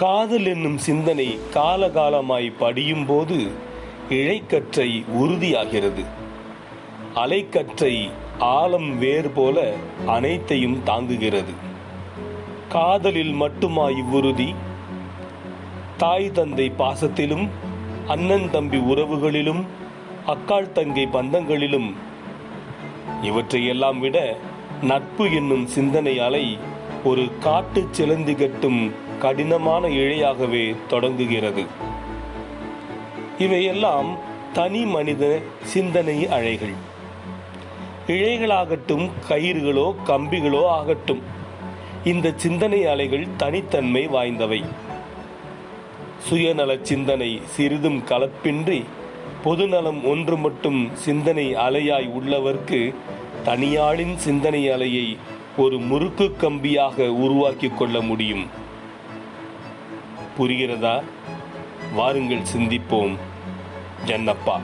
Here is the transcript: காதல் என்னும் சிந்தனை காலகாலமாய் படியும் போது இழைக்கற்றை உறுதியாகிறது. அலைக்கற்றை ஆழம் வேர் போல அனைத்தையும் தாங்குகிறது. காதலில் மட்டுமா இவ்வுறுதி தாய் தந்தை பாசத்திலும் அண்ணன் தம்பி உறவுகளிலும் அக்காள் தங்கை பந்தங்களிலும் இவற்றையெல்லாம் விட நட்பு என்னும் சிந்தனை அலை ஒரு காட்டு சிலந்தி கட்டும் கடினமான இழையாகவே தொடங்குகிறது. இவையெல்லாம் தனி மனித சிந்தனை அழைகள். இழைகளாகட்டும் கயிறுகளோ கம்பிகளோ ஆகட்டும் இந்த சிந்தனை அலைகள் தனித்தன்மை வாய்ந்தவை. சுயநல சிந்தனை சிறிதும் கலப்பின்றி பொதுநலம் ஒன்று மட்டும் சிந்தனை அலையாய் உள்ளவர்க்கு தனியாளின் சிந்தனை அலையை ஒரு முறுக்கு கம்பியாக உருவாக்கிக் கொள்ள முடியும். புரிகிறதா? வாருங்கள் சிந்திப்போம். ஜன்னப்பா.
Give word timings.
காதல் 0.00 0.44
என்னும் 0.44 0.76
சிந்தனை 0.78 1.38
காலகாலமாய் 1.54 2.56
படியும் 2.58 3.06
போது 3.06 3.50
இழைக்கற்றை 4.08 5.04
உறுதியாகிறது. 5.20 6.04
அலைக்கற்றை 7.14 8.10
ஆழம் 8.38 8.98
வேர் 8.98 9.32
போல 9.32 9.74
அனைத்தையும் 10.06 10.78
தாங்குகிறது. 10.84 11.54
காதலில் 12.68 13.32
மட்டுமா 13.32 13.88
இவ்வுறுதி 13.88 14.54
தாய் 15.96 16.30
தந்தை 16.30 16.72
பாசத்திலும் 16.78 17.48
அண்ணன் 18.06 18.50
தம்பி 18.50 18.76
உறவுகளிலும் 18.76 19.66
அக்காள் 20.26 20.72
தங்கை 20.72 21.06
பந்தங்களிலும் 21.12 21.94
இவற்றையெல்லாம் 23.22 23.98
விட 23.98 24.36
நட்பு 24.82 25.34
என்னும் 25.34 25.66
சிந்தனை 25.66 26.18
அலை 26.18 26.58
ஒரு 27.04 27.28
காட்டு 27.40 27.84
சிலந்தி 27.90 28.34
கட்டும் 28.34 29.06
கடினமான 29.18 29.88
இழையாகவே 29.88 30.76
தொடங்குகிறது. 30.88 31.64
இவையெல்லாம் 33.38 34.16
தனி 34.52 34.84
மனித 34.84 35.40
சிந்தனை 35.62 36.28
அழைகள். 36.28 36.74
இழைகளாகட்டும் 38.06 39.10
கயிறுகளோ 39.28 39.94
கம்பிகளோ 40.06 40.66
ஆகட்டும் 40.66 41.22
இந்த 42.04 42.32
சிந்தனை 42.36 42.86
அலைகள் 42.86 43.26
தனித்தன்மை 43.36 44.08
வாய்ந்தவை. 44.08 44.64
சுயநல 46.18 46.78
சிந்தனை 46.82 47.40
சிறிதும் 47.44 48.02
கலப்பின்றி 48.08 48.84
பொதுநலம் 49.42 50.04
ஒன்று 50.04 50.36
மட்டும் 50.36 50.90
சிந்தனை 50.94 51.54
அலையாய் 51.54 52.10
உள்ளவர்க்கு 52.20 52.94
தனியாளின் 53.44 54.16
சிந்தனை 54.16 54.68
அலையை 54.68 55.16
ஒரு 55.56 55.78
முறுக்கு 55.78 56.36
கம்பியாக 56.40 57.08
உருவாக்கிக் 57.08 57.78
கொள்ள 57.78 58.00
முடியும். 58.00 58.66
புரிகிறதா? 60.38 61.02
வாருங்கள் 61.94 62.42
சிந்திப்போம். 62.56 63.16
ஜன்னப்பா. 64.06 64.60